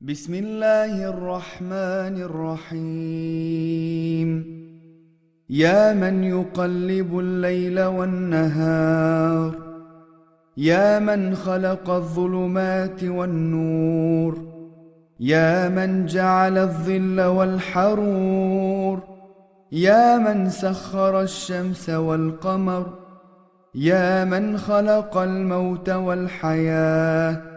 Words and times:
بسم 0.00 0.34
الله 0.34 1.08
الرحمن 1.08 2.22
الرحيم. 2.22 4.28
يا 5.50 5.92
من 5.92 6.24
يقلب 6.24 7.18
الليل 7.18 7.80
والنهار. 7.80 9.54
يا 10.56 10.98
من 10.98 11.34
خلق 11.34 11.90
الظلمات 11.90 13.04
والنور. 13.04 14.38
يا 15.20 15.68
من 15.68 16.06
جعل 16.06 16.58
الظل 16.58 17.20
والحرور. 17.20 19.02
يا 19.72 20.18
من 20.18 20.50
سخر 20.50 21.20
الشمس 21.20 21.90
والقمر. 21.90 22.86
يا 23.74 24.24
من 24.24 24.58
خلق 24.58 25.16
الموت 25.16 25.90
والحياة. 25.90 27.55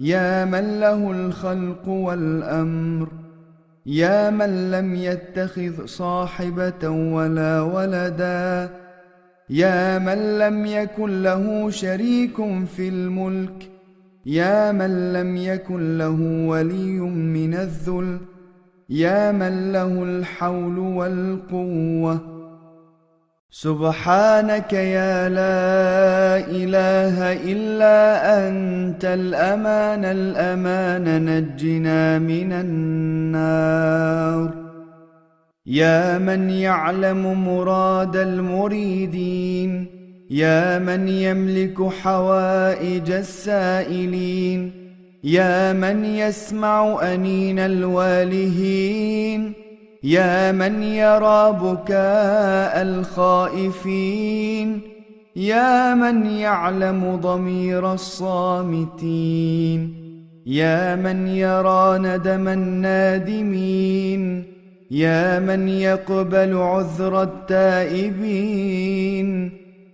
يا 0.00 0.44
من 0.44 0.80
له 0.80 1.10
الخلق 1.10 1.88
والأمر 1.88 3.08
يا 3.86 4.30
من 4.30 4.70
لم 4.70 4.94
يتخذ 4.94 5.86
صاحبة 5.86 6.88
ولا 6.88 7.60
ولدا 7.60 8.70
يا 9.50 9.98
من 9.98 10.38
لم 10.38 10.66
يكن 10.66 11.22
له 11.22 11.70
شريك 11.70 12.36
في 12.76 12.88
الملك 12.88 13.70
يا 14.26 14.72
من 14.72 15.12
لم 15.12 15.36
يكن 15.36 15.98
له 15.98 16.46
ولي 16.48 17.00
من 17.00 17.54
الذل 17.54 18.18
يا 18.90 19.32
من 19.32 19.72
له 19.72 20.02
الحول 20.02 20.78
والقوة. 20.78 22.39
سبحانك 23.52 24.72
يا 24.72 25.28
لا 25.28 26.38
إله 26.46 27.32
إلا 27.52 27.98
أنت 28.46 29.04
الأمان 29.04 30.04
الأمان 30.04 31.26
نجنا 31.26 32.18
من 32.18 32.52
النار. 32.52 34.50
يا 35.66 36.18
من 36.18 36.50
يعلم 36.50 37.48
مراد 37.48 38.16
المريدين 38.16 39.86
يا 40.30 40.78
من 40.78 41.08
يملك 41.08 41.82
حوائج 41.82 43.10
السائلين 43.10 44.72
يا 45.24 45.72
من 45.72 46.04
يسمع 46.04 46.98
أنين 47.02 47.58
الوالهين. 47.58 49.59
يا 50.02 50.52
من 50.52 50.82
يرى 50.82 51.58
بكاء 51.62 52.82
الخائفين 52.82 54.80
يا 55.36 55.94
من 55.94 56.26
يعلم 56.26 57.16
ضمير 57.16 57.92
الصامتين 57.92 59.94
يا 60.46 60.96
من 60.96 61.26
يرى 61.26 61.98
ندم 61.98 62.48
النادمين 62.48 64.44
يا 64.90 65.38
من 65.38 65.68
يقبل 65.68 66.56
عذر 66.56 67.22
التائبين 67.22 68.70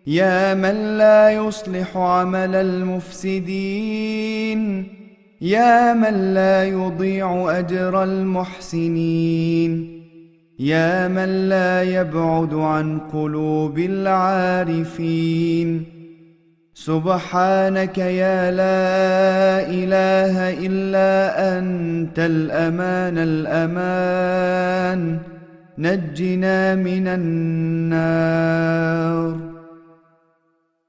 يا 0.06 0.54
من 0.54 0.98
لا 0.98 1.30
يصلح 1.30 1.96
عمل 1.96 2.54
المفسدين 2.54 4.16
يا 5.40 5.94
من 5.94 6.34
لا 6.34 6.64
يضيع 6.64 7.58
أجر 7.58 8.04
المحسنين. 8.04 9.95
يا 10.58 11.08
من 11.08 11.48
لا 11.48 11.82
يبعد 11.82 12.54
عن 12.54 12.98
قلوب 12.98 13.78
العارفين. 13.78 15.84
سبحانك 16.74 17.98
يا 17.98 18.50
لا 18.50 19.70
إله 19.70 20.66
إلا 20.66 21.58
أنت 21.58 22.18
الأمان 22.18 23.18
الأمان. 23.18 25.18
نجنا 25.78 26.74
من 26.74 27.08
النار. 27.08 28.36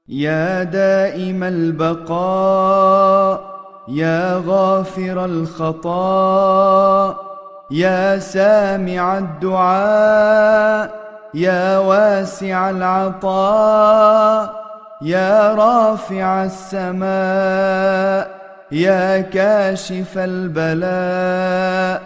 يا 0.08 0.62
دائم 0.62 1.42
البقاء 1.42 3.40
يا 3.88 4.42
غافر 4.46 5.24
الخطاء. 5.24 7.27
يا 7.70 8.18
سامع 8.18 9.18
الدعاء 9.18 10.90
يا 11.34 11.78
واسع 11.78 12.70
العطاء 12.70 14.54
يا 15.02 15.54
رافع 15.54 16.44
السماء 16.44 18.30
يا 18.72 19.20
كاشف 19.20 20.18
البلاء 20.18 22.02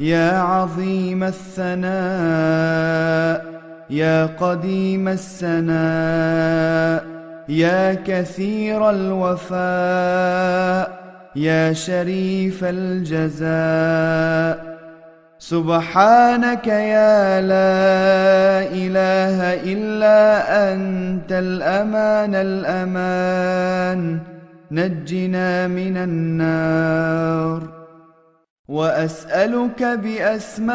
يا 0.00 0.38
عظيم 0.38 1.24
الثناء 1.24 1.92
يا 3.90 4.26
قديم 4.40 5.08
السناء 5.08 7.04
يا 7.48 7.94
كثير 8.06 8.90
الوفاء 8.90 9.62
يا 11.36 11.72
شريف 11.72 12.64
الجزاء. 12.64 13.52
سبحانك 15.42 16.66
يا 16.66 17.40
لا 17.40 18.62
إله 18.70 19.38
إلا 19.74 20.20
أنت 20.70 21.32
الأمان 21.32 22.34
الأمان. 22.34 24.18
نجنا 24.70 25.66
من 25.66 25.96
النار. 25.96 27.62
وأسألك 28.68 29.82
بأسمائك 29.82 30.68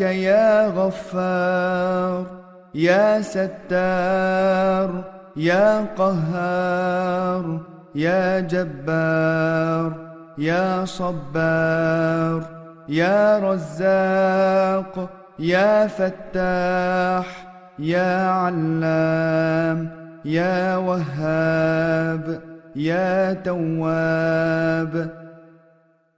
يا 0.00 0.66
غفار 0.66 2.26
يا 2.74 3.20
ستار 3.20 5.04
يا 5.36 5.86
قهار 5.96 7.60
يا 7.94 8.40
جبار 8.40 9.92
يا 10.38 10.84
صبار. 10.84 12.53
يا 12.88 13.38
رزاق 13.38 15.10
يا 15.38 15.86
فتاح 15.86 17.46
يا 17.78 18.28
علام 18.28 19.90
يا 20.24 20.76
وهاب 20.76 22.40
يا 22.76 23.32
تواب. 23.32 25.10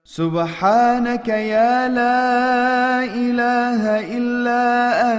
سبحانك 0.05 1.29
يا 1.29 1.89
لا 1.89 3.05
إله 3.05 4.17
إلا 4.17 4.63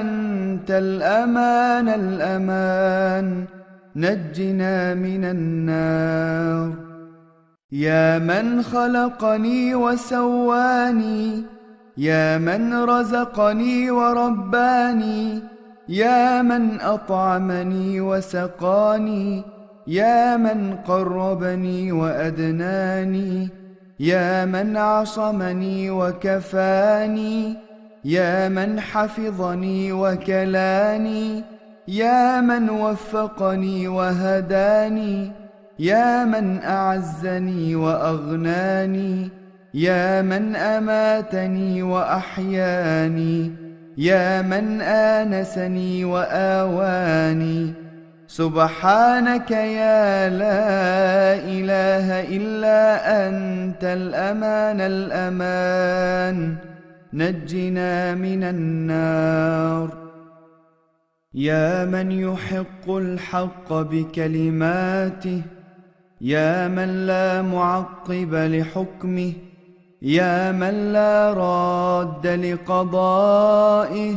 أنت 0.01 0.71
الأمان 0.71 1.89
الأمان. 1.89 3.45
نجنا 3.95 4.93
من 4.93 5.25
النار. 5.25 6.86
يا 7.71 8.19
من 8.19 8.63
خلقني 8.63 9.75
وسواني 9.75 11.43
يا 11.97 12.37
من 12.37 12.73
رزقني 12.73 13.91
ورباني 13.91 15.39
يا 15.89 16.41
من 16.41 16.81
أطعمني 16.81 18.01
وسقاني 18.01 19.43
يا 19.87 20.37
من 20.37 20.75
قربني 20.87 21.91
وأدناني 21.91 23.49
يا 23.99 24.45
من 24.45 24.77
عصمني 24.77 25.89
وكفاني 25.89 27.55
يا 28.05 28.49
من 28.49 28.79
حفظني 28.79 29.91
وكلاني 29.91 31.43
يا 31.87 32.41
من 32.41 32.69
وفقني 32.69 33.87
وهداني. 33.87 35.46
يا 35.79 36.25
من 36.25 36.59
أعزني 36.63 37.75
وأغناني 37.75 39.29
يا 39.73 40.21
من 40.21 40.55
أماتني 40.55 41.81
وأحياني 41.81 43.51
يا 43.97 44.41
من 44.41 44.81
آنسني 44.81 46.05
وآواني. 46.05 47.73
سبحانك 48.27 49.51
يا 49.51 50.29
لا 50.29 50.69
إله 51.33 52.07
إلا 52.37 52.81
أنت 53.27 53.83
الأمان 53.83 54.81
الأمان. 54.81 56.55
نجنا 57.13 58.15
من 58.15 58.43
النار. 58.43 59.89
يا 61.33 61.85
من 61.85 62.11
يحق 62.11 62.89
الحق 62.89 63.73
بكلماته 63.73 65.41
يا 66.21 66.67
من 66.67 67.07
لا 67.07 67.41
معقب 67.41 68.33
لحكمه 68.33 69.33
يا 70.01 70.51
من 70.51 70.93
لا 70.93 71.33
راد 71.33 72.27
لقضائه 72.27 74.15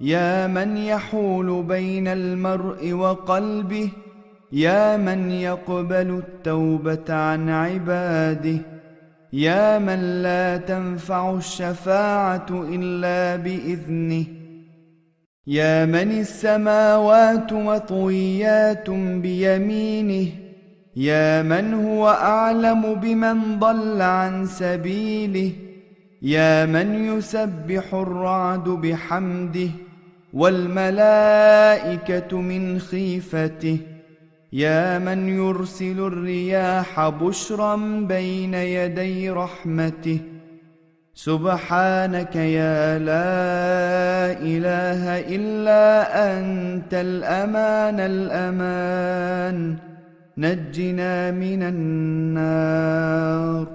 يا 0.00 0.46
من 0.46 0.76
يحول 0.76 1.62
بين 1.62 2.08
المرء 2.08 2.92
وقلبه 2.92 3.88
يا 4.52 4.96
من 4.96 5.30
يقبل 5.30 6.22
التوبة 6.22 7.14
عن 7.14 7.50
عباده 7.50 8.58
يا 9.32 9.78
من 9.78 10.22
لا 10.22 10.56
تنفع 10.56 11.34
الشفاعة 11.34 12.46
إلا 12.50 13.36
بإذنه 13.36 14.24
يا 15.46 15.84
من 15.84 16.20
السماوات 16.20 17.52
مطويات 17.52 18.90
بيمينه. 18.90 20.51
يا 20.96 21.42
من 21.42 21.74
هو 21.74 22.08
أعلم 22.08 22.94
بمن 22.94 23.58
ضل 23.58 24.02
عن 24.02 24.46
سبيله؟ 24.46 25.52
يا 26.22 26.66
من 26.66 27.04
يسبح 27.04 27.94
الرعد 27.94 28.68
بحمده؟ 28.68 29.68
والملائكة 30.32 32.40
من 32.40 32.78
خيفته؟ 32.78 33.78
يا 34.52 34.98
من 34.98 35.28
يرسل 35.28 36.00
الرياح 36.00 37.08
بشرا 37.08 37.76
بين 38.08 38.54
يدي 38.54 39.30
رحمته؟ 39.30 40.18
سبحانك 41.14 42.36
يا 42.36 42.98
لا 42.98 44.32
إله 44.40 45.18
إلا 45.36 45.84
أنت 46.38 46.94
الأمان 46.94 48.00
الأمان. 48.00 49.91
نجنا 50.38 51.30
من 51.30 51.62
النار. 51.62 53.66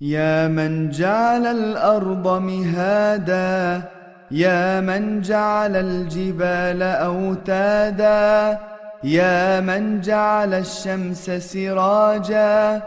يا 0.00 0.48
من 0.48 0.90
جعل 0.90 1.46
الأرض 1.46 2.42
مهادا 2.42 3.82
يا 4.30 4.80
من 4.80 5.20
جعل 5.20 5.76
الجبال 5.76 6.82
أوتادا 6.82 8.58
يا 9.04 9.60
من 9.60 10.00
جعل 10.00 10.54
الشمس 10.54 11.30
سراجا 11.30 12.82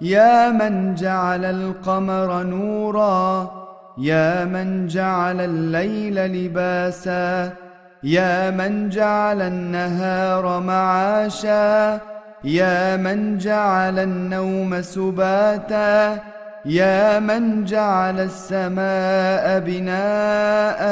يا 0.00 0.50
من 0.50 0.94
جعل 0.94 1.44
القمر 1.44 2.42
نورا 2.42 3.50
يا 3.98 4.44
من 4.44 4.86
جعل 4.86 5.40
الليل 5.40 6.26
لباسا. 6.26 7.63
يا 8.04 8.50
من 8.50 8.88
جعل 8.88 9.42
النهار 9.42 10.60
معاشا 10.60 12.00
يا 12.44 12.96
من 12.96 13.38
جعل 13.38 13.98
النوم 13.98 14.82
سباتا 14.82 16.18
يا 16.64 17.20
من 17.20 17.64
جعل 17.64 18.20
السماء 18.20 19.60
بناء 19.60 20.82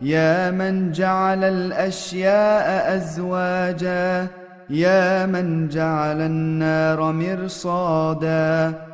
يا 0.00 0.50
من 0.50 0.92
جعل 0.92 1.44
الأشياء 1.44 2.96
أزواجا 2.96 4.26
يا 4.70 5.26
من 5.26 5.68
جعل 5.68 6.20
النار 6.20 7.12
مرصادا. 7.12 8.85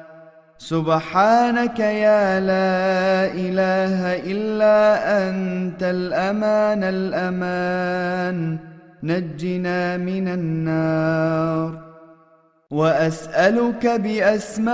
سبحانك 0.63 1.79
يا 1.79 2.41
لا 2.41 3.27
إله 3.35 4.15
إلا 4.33 4.79
أنت 5.29 5.83
الأمان 5.83 6.85
الأمان. 6.85 8.59
نجنا 9.03 9.97
من 9.97 10.29
النار. 10.29 11.79
وأسألك 12.71 13.87
بأسمائك 13.87 14.67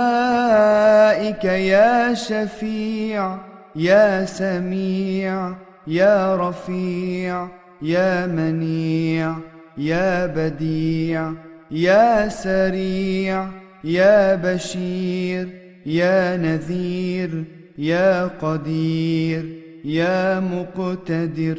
يا 1.45 2.13
شفيع 2.13 3.37
يا 3.75 4.25
سميع 4.25 5.53
يا 5.87 6.35
رفيع 6.35 7.47
يا 7.81 8.25
منيع 8.25 9.35
يا 9.77 10.25
بديع 10.25 11.31
يا 11.71 12.29
سريع 12.29 13.47
يا 13.83 14.35
بشير. 14.35 15.68
يا 15.85 16.37
نذير 16.37 17.43
يا 17.77 18.25
قدير 18.25 19.45
يا 19.85 20.39
مقتدر. 20.39 21.57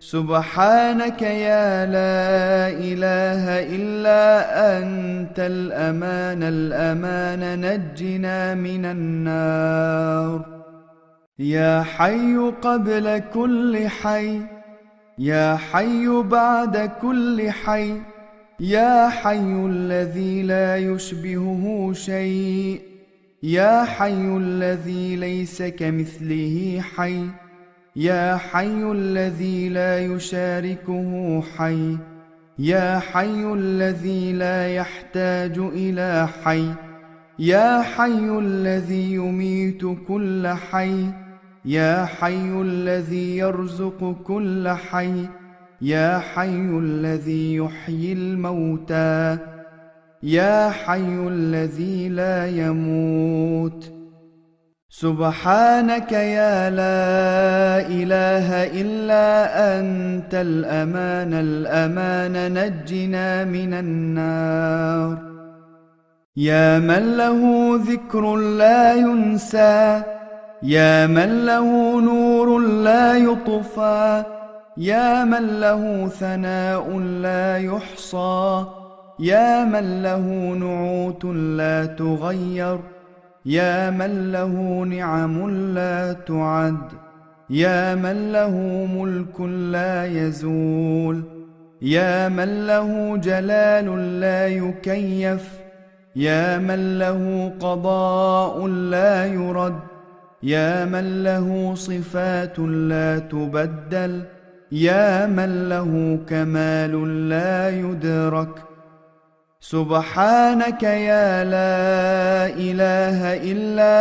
سبحانك 0.00 1.22
يا 1.22 1.86
لا 1.86 2.68
إله 2.68 3.44
إلا 3.76 4.22
أنت 4.78 5.38
الأمان 5.38 6.42
الأمان 6.42 7.60
نجنا 7.60 8.54
من 8.54 8.84
النار. 8.84 10.44
يا 11.38 11.82
حي 11.82 12.36
قبل 12.62 13.22
كل 13.34 13.88
حي 13.88 14.40
يا 15.18 15.56
حي 15.56 16.08
بعد 16.08 16.90
كل 17.02 17.50
حي 17.50 17.92
يا 18.60 19.08
حي 19.08 19.66
الذي 19.66 20.42
لا 20.42 20.76
يشبهه 20.76 21.92
شيء. 21.92 22.95
يا 23.42 23.84
حي 23.84 24.36
الذي 24.36 25.16
ليس 25.16 25.62
كمثله 25.62 26.82
حي. 26.96 27.26
يا 27.96 28.36
حي 28.36 28.82
الذي 28.92 29.68
لا 29.68 29.98
يشاركه 30.00 31.42
حي. 31.56 31.96
يا 32.58 32.98
حي 32.98 33.52
الذي 33.52 34.32
لا 34.32 34.74
يحتاج 34.74 35.58
إلى 35.58 36.28
حي. 36.44 36.68
يا 37.38 37.82
حي 37.82 38.38
الذي 38.38 39.14
يميت 39.14 39.82
كل 40.08 40.46
حي. 40.48 41.04
يا 41.64 42.04
حي 42.04 42.60
الذي 42.60 43.36
يرزق 43.36 44.16
كل 44.24 44.68
حي. 44.68 45.28
يا 45.82 46.18
حي 46.18 46.78
الذي 46.78 47.56
يحيي 47.56 48.12
الموتى. 48.12 49.38
يا 50.26 50.70
حي 50.70 51.28
الذي 51.28 52.08
لا 52.08 52.46
يموت. 52.46 53.92
سبحانك 54.88 56.12
يا 56.12 56.70
لا 56.70 57.86
إله 57.86 58.64
إلا 58.82 59.28
أنت. 59.80 60.34
الأمان 60.34 61.34
الأمان 61.34 62.54
نجنا 62.54 63.44
من 63.44 63.74
النار. 63.74 65.18
يا 66.36 66.78
من 66.78 67.16
له 67.16 67.70
ذكر 67.86 68.36
لا 68.36 68.94
ينسى. 68.94 70.02
يا 70.62 71.06
من 71.06 71.46
له 71.46 72.00
نور 72.00 72.58
لا 72.58 73.16
يطفى. 73.16 74.24
يا 74.76 75.24
من 75.24 75.60
له 75.60 76.08
ثناء 76.08 76.98
لا 76.98 77.58
يحصى. 77.58 78.64
يا 79.18 79.64
من 79.64 80.02
له 80.02 80.54
نعوت 80.54 81.24
لا 81.24 81.86
تغير 81.86 82.78
يا 83.46 83.90
من 83.90 84.32
له 84.32 84.84
نعم 84.84 85.50
لا 85.74 86.12
تعد 86.12 86.88
يا 87.50 87.94
من 87.94 88.32
له 88.32 88.54
ملك 88.96 89.40
لا 89.40 90.06
يزول 90.06 91.22
يا 91.82 92.28
من 92.28 92.66
له 92.66 93.16
جلال 93.16 94.20
لا 94.20 94.48
يكيف 94.48 95.52
يا 96.16 96.58
من 96.58 96.98
له 96.98 97.52
قضاء 97.60 98.66
لا 98.66 99.26
يرد 99.26 99.78
يا 100.42 100.84
من 100.84 101.22
له 101.22 101.74
صفات 101.74 102.58
لا 102.58 103.18
تبدل 103.18 104.22
يا 104.72 105.26
من 105.26 105.68
له 105.68 106.18
كمال 106.28 107.28
لا 107.28 107.70
يدرك. 107.70 108.75
سبحانك 109.70 110.82
يا 110.82 111.44
لا 111.44 112.46
إله 112.54 113.18
إلا 113.52 113.96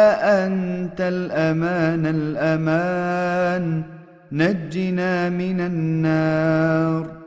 أنت 0.46 1.02
الأمان 1.02 2.06
الأمان. 2.06 3.84
نجنا 4.32 5.30
من 5.30 5.62
النار. 5.62 7.25